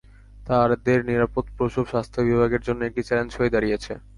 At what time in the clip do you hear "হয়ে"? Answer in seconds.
3.37-3.53